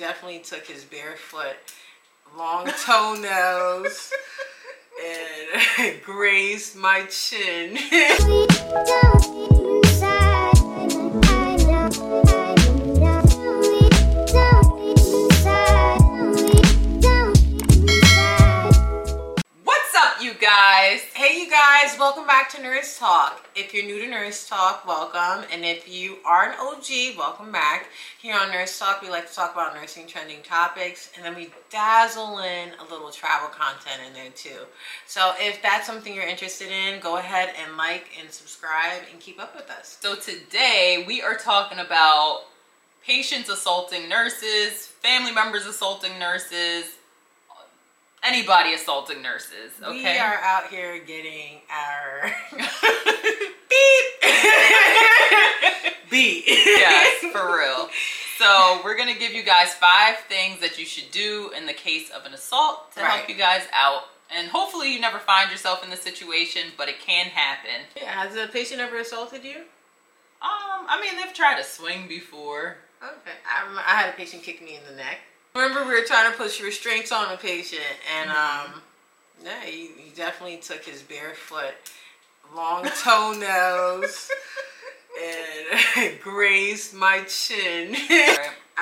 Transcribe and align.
definitely 0.00 0.38
took 0.38 0.66
his 0.66 0.82
barefoot, 0.82 1.56
long 2.36 2.66
toenails, 2.86 4.10
and 5.84 6.02
grazed 6.02 6.74
my 6.74 7.04
chin. 7.10 7.76
Hey, 20.90 21.40
you 21.40 21.48
guys, 21.48 21.96
welcome 22.00 22.26
back 22.26 22.50
to 22.50 22.60
Nurse 22.60 22.98
Talk. 22.98 23.48
If 23.54 23.72
you're 23.72 23.84
new 23.84 24.00
to 24.00 24.10
Nurse 24.10 24.48
Talk, 24.48 24.84
welcome. 24.84 25.46
And 25.52 25.64
if 25.64 25.88
you 25.88 26.16
are 26.24 26.50
an 26.50 26.56
OG, 26.58 27.16
welcome 27.16 27.52
back. 27.52 27.86
Here 28.20 28.36
on 28.36 28.50
Nurse 28.50 28.76
Talk, 28.76 29.00
we 29.00 29.08
like 29.08 29.28
to 29.28 29.32
talk 29.32 29.52
about 29.52 29.76
nursing 29.76 30.08
trending 30.08 30.42
topics 30.42 31.12
and 31.14 31.24
then 31.24 31.36
we 31.36 31.50
dazzle 31.70 32.40
in 32.40 32.70
a 32.80 32.90
little 32.90 33.10
travel 33.12 33.50
content 33.50 34.02
in 34.04 34.14
there 34.14 34.32
too. 34.32 34.66
So 35.06 35.32
if 35.38 35.62
that's 35.62 35.86
something 35.86 36.12
you're 36.12 36.26
interested 36.26 36.72
in, 36.72 36.98
go 36.98 37.18
ahead 37.18 37.50
and 37.64 37.76
like 37.76 38.08
and 38.20 38.28
subscribe 38.28 39.02
and 39.12 39.20
keep 39.20 39.40
up 39.40 39.54
with 39.54 39.70
us. 39.70 39.96
So, 40.00 40.16
today 40.16 41.04
we 41.06 41.22
are 41.22 41.36
talking 41.36 41.78
about 41.78 42.46
patients 43.06 43.48
assaulting 43.48 44.08
nurses, 44.08 44.88
family 44.88 45.30
members 45.30 45.66
assaulting 45.66 46.18
nurses, 46.18 46.96
anybody 48.22 48.74
assaulting 48.74 49.22
nurses, 49.22 49.72
okay? 49.82 49.94
We 50.14 50.18
are 50.18 50.38
out 50.42 50.66
here 50.68 50.98
getting 50.98 51.60
our 51.70 52.30
beep 53.68 54.20
beat. 56.10 56.44
yes, 56.46 57.24
for 57.32 57.56
real. 57.58 57.88
So, 58.38 58.80
we're 58.84 58.96
to 59.12 59.18
give 59.18 59.32
you 59.32 59.42
guys 59.42 59.74
five 59.74 60.16
things 60.28 60.60
that 60.60 60.78
you 60.78 60.86
should 60.86 61.10
do 61.10 61.50
in 61.56 61.66
the 61.66 61.72
case 61.74 62.10
of 62.10 62.24
an 62.24 62.32
assault 62.32 62.92
to 62.94 63.00
Right. 63.02 63.10
help 63.18 63.28
you 63.28 63.34
guys 63.36 63.62
out. 63.72 64.04
And 64.34 64.48
hopefully, 64.48 64.92
you 64.94 65.00
never 65.00 65.18
find 65.18 65.50
yourself 65.50 65.82
in 65.84 65.90
this 65.90 66.00
situation, 66.02 66.68
but 66.78 66.88
it 66.88 67.00
can 67.00 67.26
happen. 67.26 67.82
Yeah, 67.96 68.10
has 68.26 68.36
a 68.36 68.46
patient 68.50 68.80
ever 68.80 68.98
assaulted 69.00 69.44
you? 69.44 69.56
Um, 70.42 70.86
I 70.88 70.98
mean, 71.02 71.20
they've 71.20 71.34
tried 71.34 71.58
to 71.58 71.64
swing 71.64 72.06
before. 72.08 72.76
Okay. 73.02 73.36
I, 73.46 73.66
rem- 73.66 73.78
I 73.78 73.94
had 74.00 74.08
a 74.08 74.16
patient 74.16 74.42
kick 74.42 74.62
me 74.64 74.76
in 74.76 74.84
the 74.88 74.96
neck. 74.96 75.18
Remember, 75.54 75.84
we 75.84 75.98
were 76.00 76.06
trying 76.06 76.30
to 76.30 76.36
push 76.36 76.60
restraints 76.60 77.10
on 77.12 77.32
a 77.32 77.36
patient, 77.36 77.82
and 78.18 78.30
um, 78.30 78.80
yeah, 79.44 79.62
he, 79.64 79.88
he 79.96 80.10
definitely 80.14 80.58
took 80.58 80.84
his 80.84 81.02
barefoot, 81.02 81.74
long 82.54 82.84
toenails, 83.02 84.30
and 85.20 86.20
grazed 86.22 86.94
my 86.94 87.22
chin. 87.28 87.96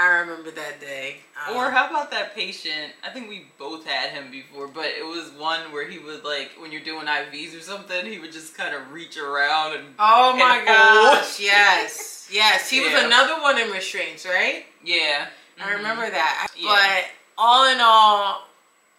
I 0.01 0.21
remember 0.21 0.53
that 0.53 0.79
day. 0.81 1.17
Um, 1.49 1.57
Or 1.57 1.71
how 1.73 1.89
about 1.91 2.13
that 2.13 2.33
patient? 2.37 2.93
I 3.05 3.11
think 3.11 3.29
we 3.29 3.47
both 3.59 3.85
had 3.85 4.11
him 4.11 4.31
before, 4.31 4.69
but 4.69 4.85
it 4.85 5.05
was 5.05 5.31
one 5.33 5.73
where 5.73 5.89
he 5.89 5.99
would 5.99 6.23
like 6.23 6.51
when 6.61 6.71
you're 6.71 6.83
doing 6.83 7.07
IVs 7.07 7.59
or 7.59 7.61
something, 7.63 8.07
he 8.07 8.21
would 8.21 8.31
just 8.31 8.57
kind 8.57 8.77
of 8.77 8.93
reach 8.93 9.17
around 9.19 9.75
and 9.77 9.87
Oh 9.99 10.31
and 10.31 10.39
my 10.39 10.55
hold. 10.59 10.67
gosh! 10.67 11.41
Yes, 11.41 12.29
yes. 12.31 12.71
He 12.71 12.81
was 12.81 12.93
another 12.93 13.41
one 13.43 13.59
in 13.59 13.71
restraints, 13.73 14.25
right? 14.27 14.67
yeah. 14.85 15.29
I 15.61 15.71
Mhm. 15.71 15.75
remember 15.77 16.11
that. 16.11 16.49
Yeah. 16.57 16.69
But 16.69 17.11
all 17.37 17.65
in 17.67 17.81
all, 17.81 18.47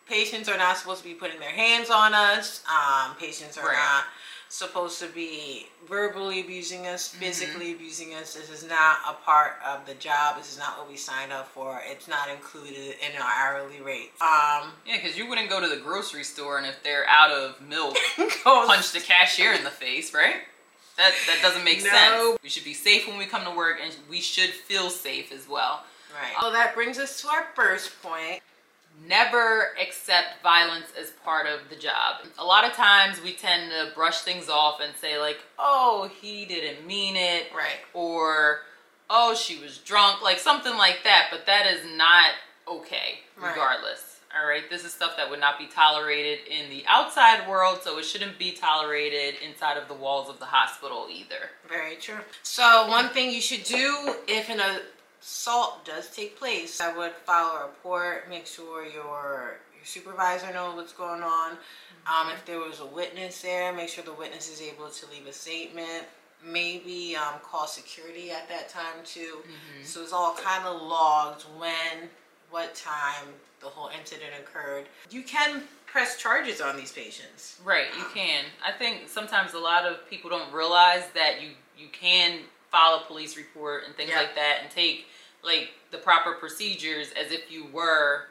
patients 0.07 0.49
are 0.49 0.57
not 0.57 0.77
supposed 0.77 1.02
to 1.03 1.07
be 1.07 1.13
putting 1.13 1.39
their 1.39 1.52
hands 1.52 1.89
on 1.89 2.13
us. 2.13 2.61
Um, 2.67 3.15
patients 3.15 3.57
are 3.57 3.67
Right. 3.67 3.77
not 3.77 4.05
supposed 4.52 4.97
to 4.99 5.05
be 5.05 5.69
verbally 5.87 6.39
abusing 6.39 6.87
us, 6.87 7.09
Mm-hmm. 7.09 7.19
physically 7.19 7.71
abusing 7.71 8.15
us. 8.15 8.33
This 8.33 8.49
is 8.49 8.63
not 8.63 8.99
a 9.05 9.13
part 9.13 9.59
of 9.63 9.85
the 9.85 9.93
job. 9.93 10.37
This 10.39 10.52
is 10.52 10.57
not 10.57 10.80
what 10.80 10.89
we 10.89 10.97
signed 10.97 11.31
up 11.31 11.53
for. 11.53 11.80
It's 11.85 12.07
not 12.07 12.30
included 12.30 12.97
in 12.99 13.15
our 13.21 13.31
hourly 13.31 13.80
rate. 13.80 14.11
Um, 14.19 14.73
Yeah, 14.85 14.95
because 14.97 15.15
you 15.17 15.27
wouldn't 15.27 15.49
go 15.49 15.59
to 15.59 15.67
the 15.67 15.77
grocery 15.77 16.23
store 16.23 16.57
and 16.57 16.65
if 16.65 16.81
they're 16.81 17.07
out 17.07 17.30
of 17.30 17.61
milk, 17.61 17.95
punch 18.43 18.91
the 18.91 19.02
cashier 19.02 19.53
in 19.53 19.64
the 19.64 19.69
face, 19.71 20.14
right? 20.15 20.48
That 20.98 21.14
that 21.27 21.42
doesn't 21.43 21.64
make 21.64 21.83
No. 21.83 21.92
sense. 21.92 22.39
We 22.42 22.49
should 22.49 22.65
be 22.65 22.73
safe 22.73 23.08
when 23.08 23.17
we 23.19 23.27
come 23.27 23.43
to 23.45 23.52
work, 23.52 23.80
and 23.81 23.95
we 24.09 24.19
should 24.19 24.53
feel 24.53 24.89
safe 24.89 25.31
as 25.31 25.48
well. 25.48 25.86
Right. 26.14 26.33
So 26.42 26.52
that 26.52 26.73
brings 26.75 26.97
us 26.99 27.21
to 27.21 27.27
our 27.30 27.45
first 27.55 28.02
point. 28.02 28.42
Never 29.08 29.70
accept 29.81 30.42
violence 30.43 30.87
as 30.99 31.11
part 31.23 31.47
of 31.47 31.70
the 31.70 31.75
job. 31.75 32.17
A 32.37 32.43
lot 32.43 32.65
of 32.65 32.73
times 32.73 33.21
we 33.21 33.33
tend 33.33 33.71
to 33.71 33.93
brush 33.95 34.21
things 34.21 34.49
off 34.49 34.81
and 34.81 34.93
say 34.98 35.17
like, 35.17 35.39
"Oh, 35.58 36.09
he 36.21 36.45
didn't 36.45 36.86
mean 36.86 37.15
it," 37.15 37.52
Right. 37.55 37.80
or 37.93 38.64
"Oh, 39.09 39.33
she 39.36 39.58
was 39.58 39.77
drunk," 39.77 40.21
like 40.21 40.37
something 40.39 40.75
like 40.77 41.03
that. 41.03 41.27
But 41.31 41.45
that 41.45 41.65
is 41.65 41.86
not 41.86 42.31
okay, 42.67 43.21
Right. 43.37 43.49
regardless. 43.49 44.19
All 44.37 44.45
right, 44.45 44.69
this 44.69 44.83
is 44.83 44.93
stuff 44.93 45.17
that 45.17 45.27
would 45.30 45.39
not 45.39 45.58
be 45.58 45.65
tolerated 45.65 46.45
in 46.48 46.69
the 46.69 46.83
outside 46.86 47.48
world, 47.48 47.81
so 47.83 47.98
it 47.98 48.03
shouldn't 48.03 48.37
be 48.37 48.52
tolerated 48.52 49.36
inside 49.42 49.75
of 49.77 49.87
the 49.87 49.95
walls 49.95 50.30
of 50.30 50.37
the 50.39 50.45
hospital 50.45 51.08
either. 51.09 51.49
Very 51.67 51.95
true. 51.95 52.19
So 52.43 52.86
one 52.87 53.09
thing 53.09 53.31
you 53.31 53.42
should 53.42 53.64
do 53.64 54.17
if 54.27 54.49
an 54.49 54.61
assault 55.21 55.85
does 55.85 56.09
take 56.09 56.37
place, 56.37 56.80
I 56.81 56.95
would 56.95 57.11
file 57.25 57.57
a 57.57 57.67
report. 57.67 58.30
Make 58.30 58.45
sure 58.45 58.85
your 58.85 59.57
your 59.75 59.85
supervisor 59.85 60.52
knows 60.52 60.75
what's 60.75 60.93
going 60.93 61.21
on. 61.23 61.52
Um, 62.07 62.31
if 62.33 62.45
there 62.45 62.59
was 62.59 62.80
a 62.80 62.85
witness 62.85 63.41
there, 63.41 63.71
make 63.73 63.89
sure 63.89 64.03
the 64.03 64.13
witness 64.13 64.52
is 64.52 64.61
able 64.61 64.89
to 64.89 65.05
leave 65.11 65.27
a 65.27 65.33
statement. 65.33 66.05
Maybe 66.45 67.15
um, 67.17 67.39
call 67.43 67.67
security 67.67 68.31
at 68.31 68.47
that 68.49 68.69
time 68.69 69.03
too. 69.03 69.39
So 69.83 70.02
it's 70.02 70.13
all 70.13 70.35
kind 70.35 70.65
of 70.65 70.81
logged 70.81 71.43
when, 71.57 72.09
what 72.49 72.73
time 72.75 73.27
the 73.59 73.67
whole 73.67 73.89
incident 73.97 74.31
occurred. 74.39 74.87
You 75.11 75.21
can 75.23 75.63
press 75.86 76.17
charges 76.17 76.61
on 76.61 76.77
these 76.77 76.91
patients. 76.91 77.59
Right, 77.63 77.87
you 77.97 78.05
can. 78.13 78.45
I 78.65 78.71
think 78.71 79.09
sometimes 79.09 79.53
a 79.53 79.59
lot 79.59 79.86
of 79.86 80.09
people 80.09 80.30
don't 80.30 80.51
realize 80.53 81.03
that 81.13 81.41
you 81.41 81.49
you 81.77 81.87
can 81.91 82.39
file 82.71 83.02
a 83.03 83.07
police 83.07 83.37
report 83.37 83.83
and 83.85 83.95
things 83.95 84.09
Yeah. 84.11 84.17
like 84.19 84.35
that 84.35 84.59
and 84.61 84.71
take 84.71 85.07
like 85.43 85.69
the 85.91 85.97
proper 85.97 86.33
procedures 86.33 87.11
as 87.11 87.31
if 87.31 87.52
you 87.52 87.65
were 87.71 88.27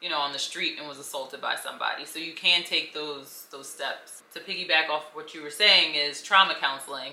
you 0.00 0.10
know 0.10 0.18
on 0.18 0.32
the 0.32 0.38
street 0.38 0.78
and 0.78 0.86
was 0.86 0.98
assaulted 0.98 1.40
by 1.40 1.56
somebody. 1.56 2.04
So 2.04 2.18
you 2.18 2.34
can 2.34 2.62
take 2.64 2.92
those 2.92 3.46
those 3.50 3.68
steps. 3.68 4.22
To 4.34 4.40
piggyback 4.40 4.88
off 4.90 5.04
what 5.14 5.32
you 5.34 5.42
were 5.42 5.50
saying 5.50 5.94
is 5.94 6.22
trauma 6.22 6.54
counseling. 6.60 7.12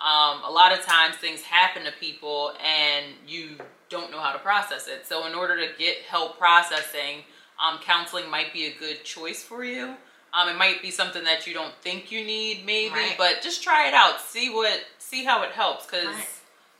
Um, 0.00 0.42
a 0.44 0.50
lot 0.50 0.72
of 0.72 0.84
times 0.84 1.14
things 1.16 1.42
happen 1.42 1.84
to 1.84 1.92
people 1.92 2.54
and 2.64 3.14
you 3.28 3.56
don't 3.88 4.10
know 4.10 4.18
how 4.18 4.32
to 4.32 4.38
process 4.40 4.88
it. 4.88 5.06
So 5.06 5.26
in 5.26 5.34
order 5.34 5.56
to 5.56 5.68
get 5.78 5.98
help 6.08 6.38
processing, 6.38 7.18
um, 7.64 7.78
counseling 7.78 8.28
might 8.28 8.52
be 8.52 8.66
a 8.66 8.74
good 8.76 9.04
choice 9.04 9.44
for 9.44 9.62
you. 9.64 9.94
Um, 10.34 10.48
it 10.48 10.56
might 10.56 10.80
be 10.80 10.90
something 10.90 11.24
that 11.24 11.46
you 11.46 11.52
don't 11.52 11.74
think 11.82 12.10
you 12.10 12.24
need, 12.24 12.64
maybe, 12.64 12.94
Right. 12.94 13.14
but 13.18 13.42
just 13.42 13.62
try 13.62 13.86
it 13.88 13.94
out. 13.94 14.20
See 14.20 14.48
what, 14.48 14.80
see 14.98 15.24
how 15.24 15.42
it 15.42 15.52
helps, 15.52 15.84
because 15.84 16.06
Right. 16.06 16.26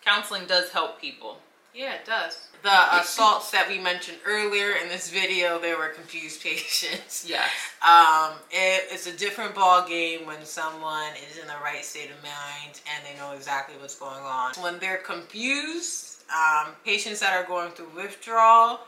counseling 0.04 0.46
does 0.46 0.70
help 0.70 1.00
people. 1.00 1.40
Yeah, 1.74 1.92
it 1.94 2.04
does. 2.04 2.38
The 2.62 2.96
assaults 2.96 3.50
that 3.50 3.66
we 3.68 3.78
mentioned 3.78 4.18
earlier 4.24 4.72
in 4.72 4.88
this 4.88 5.10
video, 5.10 5.58
they 5.58 5.74
were 5.74 5.88
confused 5.88 6.42
patients. 6.42 7.24
Yes. 7.26 7.50
Um, 7.82 8.34
it, 8.50 8.88
it's 8.90 9.06
a 9.06 9.12
different 9.12 9.54
ball 9.54 9.86
game 9.86 10.26
when 10.26 10.44
someone 10.44 11.12
is 11.30 11.38
in 11.38 11.46
the 11.46 11.56
right 11.62 11.84
state 11.84 12.10
of 12.10 12.22
mind 12.22 12.80
and 12.94 13.04
they 13.04 13.18
know 13.18 13.32
exactly 13.32 13.74
what's 13.80 13.96
going 13.98 14.22
on. 14.22 14.52
When 14.60 14.78
they're 14.78 14.98
confused, 14.98 16.22
um, 16.30 16.68
patients 16.84 17.20
that 17.20 17.32
are 17.34 17.44
going 17.46 17.72
through 17.72 17.90
withdrawal, 17.96 18.80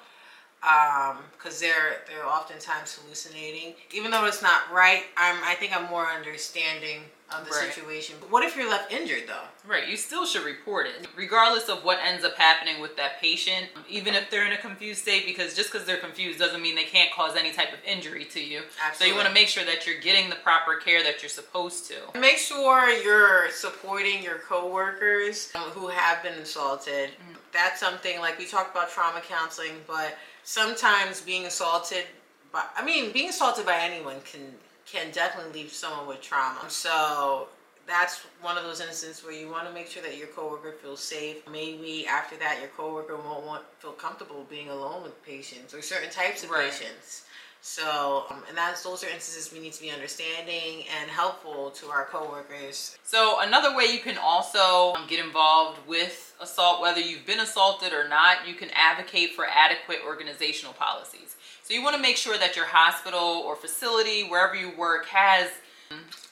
because 1.38 1.60
they're 1.60 1.98
they're 2.08 2.26
oftentimes 2.26 2.98
hallucinating. 3.02 3.74
Even 3.92 4.10
though 4.10 4.24
it's 4.24 4.42
not 4.42 4.70
right, 4.72 5.02
I'm 5.16 5.36
I 5.44 5.54
think 5.54 5.76
I'm 5.76 5.88
more 5.90 6.06
understanding 6.06 7.02
of 7.30 7.46
the 7.46 7.50
Right. 7.50 7.72
situation. 7.72 8.16
But 8.20 8.30
what 8.30 8.44
if 8.44 8.54
you're 8.56 8.68
left 8.68 8.92
injured 8.92 9.24
though? 9.26 9.44
Right, 9.66 9.88
you 9.88 9.96
still 9.96 10.26
should 10.26 10.44
report 10.44 10.86
it, 10.86 11.06
regardless 11.16 11.68
of 11.70 11.82
what 11.82 11.98
ends 12.04 12.22
up 12.22 12.36
happening 12.36 12.82
with 12.82 12.96
that 12.96 13.18
patient, 13.18 13.66
even 13.88 14.14
if 14.14 14.28
they're 14.30 14.44
in 14.46 14.52
a 14.52 14.58
confused 14.58 15.00
state, 15.00 15.24
because 15.24 15.54
just 15.54 15.72
because 15.72 15.86
they're 15.86 15.96
confused 15.96 16.38
doesn't 16.38 16.60
mean 16.60 16.74
they 16.76 16.84
can't 16.84 17.10
cause 17.12 17.34
any 17.34 17.50
type 17.50 17.72
of 17.72 17.78
injury 17.86 18.26
to 18.26 18.40
you. 18.44 18.62
Absolutely. 18.86 18.96
So 18.98 19.04
you 19.06 19.14
want 19.14 19.26
to 19.28 19.32
make 19.34 19.48
sure 19.48 19.64
that 19.64 19.86
you're 19.86 20.00
getting 20.00 20.28
the 20.28 20.36
proper 20.36 20.76
care 20.76 21.02
that 21.02 21.22
you're 21.22 21.30
supposed 21.30 21.86
to. 21.90 22.18
Make 22.18 22.36
sure 22.36 22.90
you're 22.90 23.50
supporting 23.52 24.22
your 24.22 24.38
coworkers 24.38 25.50
um, 25.54 25.62
who 25.70 25.88
have 25.88 26.22
been 26.22 26.34
assaulted. 26.34 27.10
That's 27.52 27.80
something 27.80 28.20
like 28.20 28.38
we 28.38 28.44
talked 28.46 28.76
about 28.76 28.90
trauma 28.90 29.22
counseling, 29.26 29.72
but 29.86 30.14
sometimes 30.44 31.20
being 31.20 31.46
assaulted 31.46 32.04
by 32.52 32.64
I 32.76 32.84
mean 32.84 33.12
being 33.12 33.28
assaulted 33.30 33.66
by 33.66 33.78
anyone 33.80 34.16
can 34.24 34.54
can 34.86 35.10
definitely 35.12 35.62
leave 35.62 35.72
someone 35.72 36.06
with 36.06 36.20
trauma. 36.20 36.68
So 36.68 37.48
that's 37.86 38.20
one 38.40 38.56
of 38.56 38.64
those 38.64 38.80
instances 38.80 39.24
where 39.24 39.32
you 39.32 39.48
want 39.50 39.66
to 39.66 39.72
make 39.72 39.88
sure 39.88 40.02
that 40.02 40.16
your 40.16 40.28
coworker 40.28 40.72
feels 40.72 41.00
safe. 41.00 41.38
Maybe 41.50 42.06
after 42.06 42.36
that, 42.36 42.58
your 42.60 42.68
coworker 42.68 43.16
won't 43.16 43.44
want 43.44 43.62
feel 43.78 43.92
comfortable 43.92 44.46
being 44.48 44.68
alone 44.70 45.02
with 45.02 45.22
patients 45.24 45.74
or 45.74 45.82
certain 45.82 46.10
types 46.10 46.44
of 46.44 46.50
Right. 46.50 46.70
patients. 46.70 47.24
So, 47.66 48.26
um, 48.28 48.42
and 48.46 48.54
that's 48.54 48.82
those 48.82 49.02
are 49.02 49.08
instances 49.08 49.50
we 49.50 49.58
need 49.58 49.72
to 49.72 49.80
be 49.80 49.90
understanding 49.90 50.84
and 51.00 51.10
helpful 51.10 51.70
to 51.70 51.86
our 51.86 52.04
coworkers. 52.04 52.98
So 53.04 53.40
another 53.40 53.74
way 53.74 53.84
you 53.86 54.00
can 54.00 54.18
also 54.18 54.92
um, 54.92 55.06
get 55.08 55.24
involved 55.24 55.78
with 55.88 56.34
assault, 56.42 56.82
whether 56.82 57.00
you've 57.00 57.24
been 57.24 57.40
assaulted 57.40 57.94
or 57.94 58.06
not, 58.06 58.46
you 58.46 58.54
can 58.54 58.68
advocate 58.74 59.30
for 59.32 59.46
adequate 59.46 60.00
organizational 60.06 60.74
policies. 60.74 61.36
So 61.62 61.72
you 61.72 61.82
want 61.82 61.96
to 61.96 62.02
make 62.02 62.18
sure 62.18 62.36
that 62.36 62.54
your 62.54 62.66
hospital 62.66 63.42
or 63.46 63.56
facility, 63.56 64.28
wherever 64.28 64.54
you 64.54 64.76
work, 64.76 65.06
has 65.06 65.48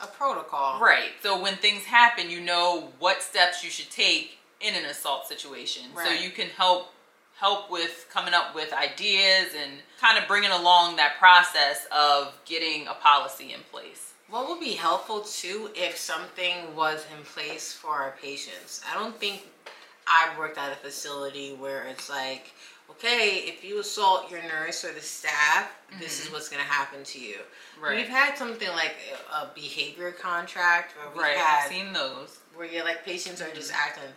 a 0.03 0.07
protocol. 0.07 0.81
Right. 0.81 1.13
So 1.23 1.41
when 1.41 1.55
things 1.57 1.85
happen, 1.85 2.29
you 2.29 2.43
know 2.43 2.93
what 2.99 3.23
steps 3.23 3.65
you 3.65 3.71
should 3.71 3.91
take 3.91 4.37
in 4.61 4.75
an 4.75 4.85
assault 4.85 5.27
situation. 5.29 5.85
Right. 5.95 6.07
So 6.07 6.13
you 6.13 6.31
can 6.31 6.49
help 6.49 6.92
help 7.43 7.69
with 7.73 8.07
coming 8.09 8.33
up 8.33 8.55
with 8.55 8.73
ideas 8.73 9.49
and 9.61 9.73
kind 10.01 10.17
of 10.17 10.29
bringing 10.29 10.53
along 10.53 10.95
that 10.95 11.19
process 11.19 11.89
of 11.91 12.39
getting 12.45 12.87
a 12.87 12.95
policy 12.95 13.53
in 13.53 13.59
place. 13.73 14.15
What 14.31 14.49
would 14.49 14.61
be 14.61 14.75
helpful 14.75 15.23
too 15.23 15.69
if 15.75 15.97
something 15.97 16.77
was 16.77 17.05
in 17.19 17.25
place 17.25 17.73
for 17.73 17.91
our 17.91 18.15
patients? 18.23 18.81
I 18.89 18.95
don't 18.95 19.17
think 19.19 19.43
I've 20.07 20.39
worked 20.39 20.57
at 20.57 20.71
a 20.71 20.77
facility 20.77 21.53
where 21.55 21.83
it's 21.89 22.09
like, 22.09 22.53
okay, 22.91 23.43
if 23.47 23.65
you 23.65 23.81
assault 23.81 24.31
your 24.31 24.43
nurse 24.43 24.85
or 24.85 24.93
the 24.93 25.01
staff, 25.01 25.69
mm-hmm. 25.91 25.99
this 26.01 26.21
is 26.21 26.27
mm-hmm. 26.27 26.35
what's 26.35 26.49
going 26.49 26.63
to 26.63 26.69
happen 26.69 27.03
to 27.03 27.19
you. 27.19 27.39
Right. 27.83 27.97
We've 27.97 28.09
had 28.09 28.39
something 28.39 28.69
like 28.69 28.95
a 29.35 29.49
behavior 29.53 30.13
contract 30.13 30.95
where 30.97 31.09
we've 31.09 31.23
right. 31.23 31.37
had, 31.37 31.65
I've 31.65 31.73
seen 31.73 31.93
those. 31.93 32.39
Where 32.55 32.69
you're 32.69 32.85
like, 32.85 33.05
patients 33.05 33.43
are 33.43 33.51
just 33.51 33.73
mm-hmm. 33.73 33.89
acting 33.89 34.13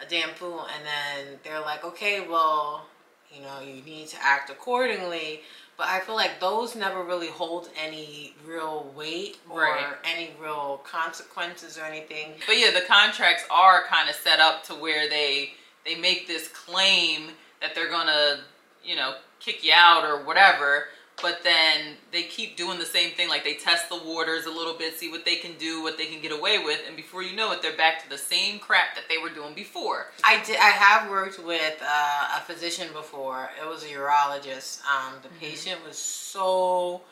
a 0.00 0.08
damn 0.08 0.30
fool. 0.30 0.66
And 0.74 0.84
then 0.84 1.38
they're 1.44 1.60
like 1.60 1.84
okay 1.84 2.26
well 2.26 2.86
you 3.34 3.42
know 3.42 3.60
you 3.60 3.82
need 3.82 4.08
to 4.08 4.16
act 4.22 4.50
accordingly. 4.50 5.42
But 5.76 5.86
i 5.86 6.00
feel 6.00 6.16
like 6.16 6.40
those 6.40 6.74
never 6.74 7.04
really 7.04 7.28
hold 7.28 7.68
any 7.80 8.34
real 8.44 8.92
weight 8.96 9.38
or 9.48 9.62
right. 9.62 9.94
any 10.04 10.30
real 10.40 10.80
consequences 10.84 11.78
or 11.78 11.84
anything. 11.84 12.32
But 12.46 12.58
yeah 12.58 12.70
the 12.70 12.86
contracts 12.86 13.44
are 13.50 13.84
kind 13.86 14.08
of 14.08 14.16
set 14.16 14.40
up 14.40 14.64
to 14.64 14.74
where 14.74 15.08
they 15.08 15.52
they 15.84 15.94
make 15.94 16.26
this 16.26 16.48
claim 16.48 17.30
that 17.60 17.74
they're 17.74 17.90
gonna 17.90 18.40
you 18.84 18.96
know 18.96 19.14
kick 19.40 19.62
you 19.64 19.72
out 19.74 20.04
or 20.04 20.24
whatever 20.24 20.86
but 21.22 21.42
then 21.42 21.96
they 22.12 22.22
keep 22.24 22.56
doing 22.56 22.78
the 22.78 22.84
same 22.84 23.10
thing 23.12 23.28
like 23.28 23.44
they 23.44 23.54
test 23.54 23.88
the 23.88 23.96
waters 24.04 24.46
a 24.46 24.50
little 24.50 24.74
bit 24.74 24.94
see 24.94 25.10
what 25.10 25.24
they 25.24 25.36
can 25.36 25.52
do 25.58 25.82
what 25.82 25.96
they 25.96 26.06
can 26.06 26.20
get 26.20 26.32
away 26.32 26.58
with 26.62 26.80
and 26.86 26.96
before 26.96 27.22
you 27.22 27.34
know 27.34 27.52
it 27.52 27.62
they're 27.62 27.76
back 27.76 28.02
to 28.02 28.08
the 28.08 28.18
same 28.18 28.58
crap 28.58 28.94
that 28.94 29.04
they 29.08 29.18
were 29.18 29.30
doing 29.30 29.54
before. 29.54 30.06
I 30.24 30.42
did 30.44 30.56
i 30.56 30.70
have 30.70 31.10
worked 31.10 31.38
with 31.44 31.82
uh, 31.82 32.38
a 32.38 32.40
physician 32.40 32.88
before. 32.92 33.50
It 33.60 33.68
was 33.68 33.84
a 33.84 33.88
urologist. 33.88 34.80
Um, 34.84 35.14
the 35.22 35.28
mm-hmm. 35.28 35.38
patient 35.38 35.84
was 35.86 35.98
so 35.98 37.02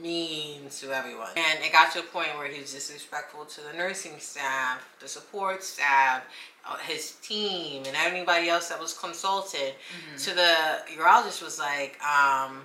mean 0.00 0.68
to 0.68 0.92
everyone. 0.92 1.28
And 1.36 1.62
it 1.62 1.72
got 1.72 1.92
to 1.92 2.00
a 2.00 2.02
point 2.02 2.28
where 2.36 2.48
he 2.48 2.60
was 2.60 2.72
disrespectful 2.72 3.44
to 3.44 3.60
the 3.60 3.76
nursing 3.76 4.18
staff 4.18 4.86
the 5.00 5.08
support 5.08 5.62
staff 5.62 6.22
uh, 6.66 6.76
his 6.78 7.12
team 7.22 7.84
and 7.86 7.96
anybody 7.96 8.48
else 8.48 8.68
that 8.68 8.80
was 8.80 8.96
consulted. 8.96 9.74
Mm-hmm. 9.74 10.16
to 10.16 10.34
the 10.34 11.02
urologist 11.02 11.42
was 11.42 11.58
like 11.58 12.00
um, 12.02 12.62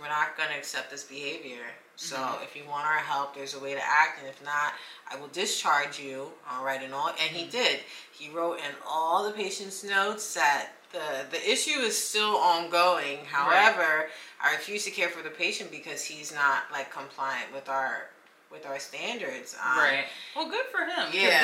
we're 0.00 0.08
not 0.08 0.36
going 0.36 0.50
to 0.50 0.56
accept 0.56 0.90
this 0.90 1.04
behavior. 1.04 1.64
So 1.96 2.16
mm-hmm. 2.16 2.44
if 2.44 2.54
you 2.54 2.62
want 2.68 2.86
our 2.86 2.98
help, 2.98 3.34
there's 3.34 3.54
a 3.54 3.58
way 3.58 3.74
to 3.74 3.80
act, 3.82 4.20
and 4.20 4.28
if 4.28 4.42
not, 4.44 4.74
I 5.10 5.16
will 5.18 5.28
discharge 5.28 5.98
you. 5.98 6.28
All 6.50 6.64
right, 6.64 6.80
and 6.82 6.94
all, 6.94 7.08
and 7.08 7.18
he 7.18 7.42
mm-hmm. 7.42 7.50
did. 7.50 7.80
He 8.12 8.30
wrote 8.30 8.58
in 8.58 8.74
all 8.88 9.24
the 9.24 9.32
patient's 9.32 9.82
notes 9.82 10.34
that 10.34 10.70
the 10.92 11.26
the 11.30 11.50
issue 11.50 11.80
is 11.80 11.98
still 11.98 12.36
ongoing. 12.36 13.18
However, 13.26 13.80
right. 13.80 14.08
I 14.42 14.52
refuse 14.52 14.84
to 14.84 14.90
care 14.90 15.08
for 15.08 15.22
the 15.22 15.30
patient 15.30 15.70
because 15.70 16.04
he's 16.04 16.32
not 16.32 16.64
like 16.72 16.92
compliant 16.92 17.52
with 17.52 17.68
our 17.68 18.10
with 18.50 18.66
our 18.66 18.78
standards. 18.78 19.56
Um, 19.62 19.78
right. 19.78 20.04
Well, 20.34 20.48
good 20.48 20.66
for 20.66 20.80
him. 20.80 21.08
Yeah. 21.12 21.40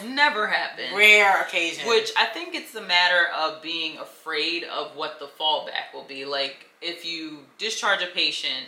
That 0.00 0.08
that 0.08 0.08
almost 0.08 0.08
ne- 0.08 0.14
never 0.14 0.46
happened. 0.46 0.96
Rare 0.96 1.42
occasion. 1.42 1.88
Which 1.88 2.10
I 2.16 2.26
think 2.26 2.54
it's 2.54 2.74
a 2.74 2.82
matter 2.82 3.26
of 3.36 3.62
being 3.62 3.98
afraid 3.98 4.64
of 4.64 4.96
what 4.96 5.18
the 5.18 5.26
fallback 5.26 5.94
will 5.94 6.04
be. 6.04 6.24
Like 6.24 6.66
if 6.80 7.04
you 7.04 7.40
discharge 7.58 8.02
a 8.02 8.06
patient 8.06 8.66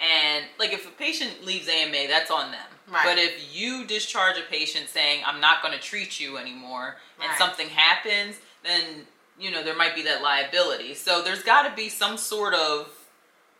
and 0.00 0.44
like 0.58 0.72
if 0.72 0.86
a 0.86 0.92
patient 0.92 1.44
leaves 1.44 1.68
AMA, 1.68 2.08
that's 2.08 2.30
on 2.30 2.50
them. 2.50 2.60
Right. 2.90 3.04
But 3.04 3.18
if 3.18 3.54
you 3.54 3.84
discharge 3.86 4.36
a 4.38 4.50
patient 4.50 4.88
saying 4.88 5.22
I'm 5.26 5.40
not 5.40 5.62
going 5.62 5.74
to 5.74 5.80
treat 5.80 6.20
you 6.20 6.36
anymore 6.36 6.96
and 7.20 7.28
right. 7.28 7.38
something 7.38 7.68
happens, 7.68 8.36
then 8.62 9.06
you 9.38 9.50
know 9.50 9.62
there 9.62 9.76
might 9.76 9.94
be 9.94 10.02
that 10.02 10.22
liability. 10.22 10.94
So 10.94 11.22
there's 11.22 11.42
got 11.42 11.68
to 11.68 11.74
be 11.74 11.88
some 11.88 12.16
sort 12.16 12.54
of 12.54 12.88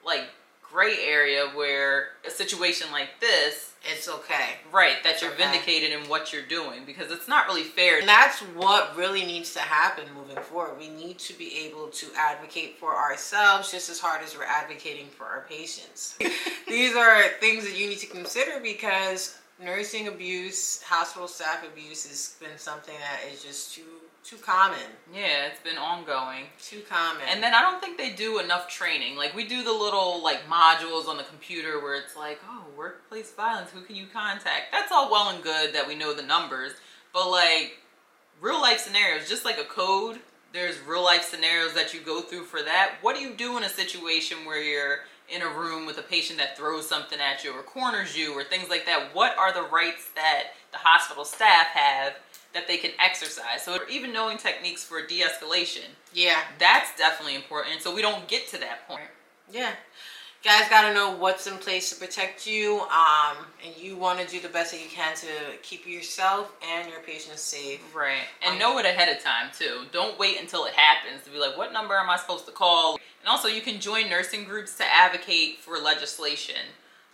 like 0.05 0.25
gray 0.75 0.97
area 1.07 1.47
where 1.55 2.09
a 2.27 2.31
situation 2.31 2.89
like 2.91 3.21
this 3.21 3.71
it's 3.91 4.09
okay. 4.09 4.57
Right, 4.73 5.03
that 5.03 5.15
it's 5.15 5.23
you're 5.23 5.33
okay. 5.33 5.45
vindicated 5.45 5.93
in 5.93 6.09
what 6.09 6.33
you're 6.33 6.47
doing 6.47 6.85
because 6.87 7.11
it's 7.11 7.29
not 7.29 7.47
really 7.47 7.65
fair. 7.65 7.99
And 7.99 8.09
that's 8.09 8.41
what 8.41 8.97
really 8.97 9.25
needs 9.27 9.53
to 9.55 9.61
happen 9.61 10.05
moving 10.15 10.43
forward. 10.43 10.79
We 10.79 10.89
need 10.89 11.19
to 11.19 11.37
be 11.37 11.67
able 11.67 11.89
to 11.89 12.07
advocate 12.17 12.79
for 12.79 12.97
ourselves 12.97 13.71
just 13.71 13.91
as 13.91 14.01
hard 14.01 14.23
as 14.23 14.37
we're 14.37 14.45
advocating 14.45 15.09
for 15.09 15.25
our 15.25 15.45
patients. 15.49 16.19
These 16.69 16.97
are 16.97 17.29
things 17.41 17.65
that 17.65 17.79
you 17.79 17.89
need 17.89 17.99
to 17.99 18.07
consider 18.07 18.59
because 18.61 19.39
nursing 19.63 20.09
abuse, 20.09 20.83
hospital 20.83 21.29
staff 21.29 21.63
abuse 21.71 22.09
has 22.09 22.37
been 22.41 22.57
something 22.57 22.95
that 22.99 23.31
is 23.33 23.43
just 23.43 23.75
too 23.75 23.83
too 24.25 24.37
common. 24.37 24.79
Yeah, 25.13 25.47
it's 25.47 25.61
been 25.61 25.77
ongoing. 25.77 26.45
Too 26.61 26.81
common. 26.89 27.23
And 27.29 27.43
then 27.43 27.53
I 27.53 27.61
don't 27.61 27.81
think 27.81 27.99
they 27.99 28.11
do 28.11 28.39
enough 28.39 28.69
training. 28.69 29.17
Like 29.17 29.37
we 29.37 29.47
do 29.47 29.63
the 29.63 29.73
little 29.73 30.23
like 30.23 30.49
modules 30.49 31.07
on 31.07 31.19
the 31.19 31.25
computer 31.25 31.81
where 31.81 31.95
it's 31.95 32.17
like, 32.17 32.41
oh, 32.49 32.65
workplace 32.77 33.33
violence, 33.33 33.71
who 33.71 33.83
can 33.83 33.97
you 33.97 34.07
contact? 34.13 34.73
That's 34.73 34.91
all 34.91 35.11
well 35.11 35.29
and 35.29 35.43
good 35.43 35.75
that 35.75 35.87
we 35.87 35.95
know 35.95 36.15
the 36.15 36.23
numbers, 36.23 36.73
but 37.13 37.31
like 37.31 37.79
real 38.41 38.61
life 38.61 38.81
scenarios, 38.81 39.29
just 39.29 39.45
like 39.45 39.59
a 39.59 39.65
code, 39.65 40.21
there's 40.55 40.81
real 40.81 41.05
life 41.05 41.25
scenarios 41.25 41.75
that 41.75 41.93
you 41.93 42.01
go 42.01 42.23
through 42.23 42.45
for 42.45 42.63
that. 42.63 42.95
What 43.03 43.17
do 43.17 43.23
you 43.23 43.35
do 43.35 43.59
in 43.59 43.65
a 43.65 43.69
situation 43.69 44.47
where 44.47 44.63
you're 44.63 45.01
in 45.29 45.43
a 45.43 45.49
room 45.49 45.85
with 45.85 45.99
a 45.99 46.03
patient 46.03 46.39
that 46.39 46.57
throws 46.57 46.89
something 46.89 47.19
at 47.19 47.45
you 47.45 47.53
or 47.53 47.63
corners 47.63 48.17
you 48.17 48.33
or 48.33 48.45
things 48.45 48.71
like 48.71 48.87
that? 48.87 49.15
What 49.15 49.37
are 49.37 49.53
the 49.53 49.69
rights 49.69 50.09
that 50.15 50.53
the 50.73 50.79
hospital 50.79 51.25
staff 51.25 51.67
have 51.75 52.15
that 52.55 52.67
they 52.67 52.77
can 52.77 52.93
exercise. 52.99 53.63
So 53.63 53.79
even 53.91 54.13
knowing 54.13 54.39
techniques 54.39 54.83
for 54.85 55.05
de-escalation. 55.07 55.89
Yeah. 56.13 56.39
That's 56.59 56.97
definitely 56.97 57.35
important. 57.35 57.83
So 57.83 57.95
we 57.95 58.01
don't 58.01 58.27
get 58.29 58.49
to 58.49 58.59
that 58.59 58.89
point. 58.89 59.11
Yeah. 59.53 59.73
You 60.43 60.51
guys 60.51 60.69
got 60.69 60.87
to 60.89 60.93
know 60.93 61.17
what's 61.17 61.47
in 61.47 61.57
place 61.57 61.89
to 61.89 61.97
protect 61.97 62.47
you, 62.47 62.81
um, 62.81 63.47
and 63.65 63.75
you 63.79 63.97
want 63.97 64.21
to 64.21 64.27
do 64.27 64.41
the 64.41 64.49
best 64.51 64.73
that 64.73 64.83
you 64.83 64.91
can 64.91 65.17
to 65.17 65.27
keep 65.63 65.87
yourself 65.87 66.53
and 66.71 66.87
your 66.91 67.01
patients 67.01 67.41
safe. 67.41 67.81
Right, 67.95 68.27
and 68.43 68.53
um, 68.53 68.59
know 68.59 68.79
it 68.79 68.85
ahead 68.85 69.09
of 69.09 69.25
time 69.25 69.49
too. 69.59 69.85
Don't 69.91 70.19
wait 70.19 70.39
until 70.39 70.67
it 70.67 70.75
happens 70.75 71.25
to 71.25 71.31
be 71.31 71.39
like, 71.39 71.57
what 71.57 71.73
number 71.73 71.95
am 71.95 72.11
I 72.11 72.19
supposed 72.19 72.45
to 72.45 72.53
call? 72.53 72.99
And 73.21 73.29
also, 73.29 73.49
you 73.49 73.63
can 73.63 73.81
join 73.81 74.11
nursing 74.11 74.45
groups 74.45 74.77
to 74.77 74.85
advocate 74.85 75.61
for 75.61 75.79
legislation 75.79 76.61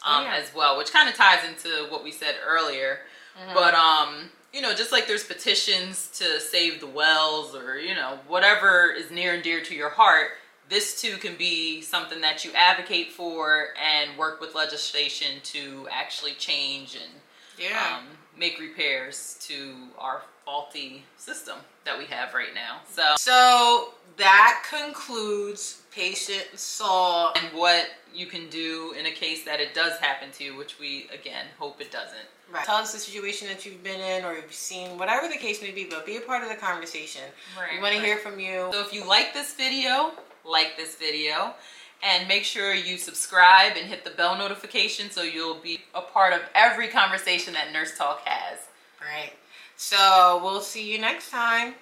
um, 0.04 0.22
oh, 0.22 0.24
yeah. 0.24 0.34
as 0.34 0.52
well, 0.52 0.76
which 0.76 0.92
kind 0.92 1.08
of 1.08 1.14
ties 1.14 1.48
into 1.48 1.86
what 1.88 2.02
we 2.02 2.10
said 2.10 2.34
earlier. 2.44 2.98
Mm-hmm. 3.40 3.54
But 3.54 3.74
um, 3.74 4.30
you 4.52 4.60
know, 4.60 4.74
just 4.74 4.92
like 4.92 5.06
there's 5.06 5.24
petitions 5.24 6.08
to 6.14 6.40
save 6.40 6.80
the 6.80 6.86
wells 6.86 7.54
or, 7.54 7.78
you 7.78 7.94
know, 7.94 8.18
whatever 8.26 8.92
is 8.92 9.10
near 9.10 9.34
and 9.34 9.42
dear 9.42 9.62
to 9.62 9.74
your 9.74 9.90
heart, 9.90 10.32
this 10.68 11.00
too 11.00 11.16
can 11.16 11.36
be 11.36 11.82
something 11.82 12.20
that 12.20 12.44
you 12.44 12.52
advocate 12.54 13.12
for 13.12 13.68
and 13.80 14.16
work 14.18 14.40
with 14.40 14.54
legislation 14.54 15.40
to 15.42 15.88
actually 15.90 16.32
change 16.32 16.94
and 16.94 17.12
yeah. 17.58 17.98
um, 17.98 18.04
make 18.40 18.58
repairs 18.58 19.36
to 19.42 19.74
our 19.98 20.22
faulty 20.46 21.04
system 21.18 21.58
that 21.84 21.96
we 21.96 22.06
have 22.06 22.32
right 22.32 22.54
now. 22.54 22.80
So, 22.90 23.14
so 23.16 23.92
that 24.16 24.64
concludes 24.68 25.82
patient 25.92 26.46
saw 26.54 27.32
and 27.34 27.46
what 27.56 27.90
you 28.14 28.26
can 28.26 28.48
do 28.48 28.94
in 28.98 29.06
a 29.06 29.10
case 29.10 29.44
that 29.44 29.60
it 29.60 29.74
does 29.74 29.98
happen 29.98 30.30
to 30.32 30.44
you, 30.44 30.56
which 30.56 30.80
we 30.80 31.06
again 31.12 31.44
hope 31.58 31.80
it 31.80 31.92
doesn't. 31.92 32.16
Right. 32.50 32.64
Tell 32.64 32.76
us 32.76 32.92
the 32.92 32.98
situation 32.98 33.46
that 33.48 33.64
you've 33.64 33.84
been 33.84 34.00
in 34.00 34.24
or 34.24 34.34
you've 34.34 34.52
seen, 34.52 34.98
whatever 34.98 35.28
the 35.28 35.36
case 35.36 35.62
may 35.62 35.70
be, 35.70 35.84
but 35.84 36.04
be 36.04 36.16
a 36.16 36.20
part 36.20 36.42
of 36.42 36.48
the 36.48 36.56
conversation. 36.56 37.22
Right. 37.56 37.74
We 37.74 37.80
want 37.80 37.92
right. 37.92 38.00
to 38.00 38.06
hear 38.06 38.16
from 38.16 38.40
you. 38.40 38.70
So 38.72 38.80
if 38.80 38.92
you 38.92 39.06
like 39.06 39.32
this 39.34 39.54
video, 39.54 40.12
like 40.44 40.76
this 40.76 40.96
video. 40.96 41.54
And 42.02 42.26
make 42.28 42.44
sure 42.44 42.74
you 42.74 42.96
subscribe 42.96 43.76
and 43.76 43.86
hit 43.86 44.04
the 44.04 44.10
bell 44.10 44.36
notification 44.36 45.10
so 45.10 45.22
you'll 45.22 45.60
be 45.60 45.80
a 45.94 46.00
part 46.00 46.32
of 46.32 46.40
every 46.54 46.88
conversation 46.88 47.52
that 47.54 47.72
Nurse 47.72 47.96
Talk 47.96 48.22
has. 48.24 48.58
Right. 49.00 49.32
So 49.76 50.40
we'll 50.42 50.62
see 50.62 50.90
you 50.90 50.98
next 50.98 51.30
time. 51.30 51.74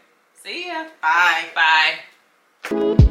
See 0.43 0.69
ya. 0.69 0.87
Bye. 1.01 1.45
Bye. 1.55 3.05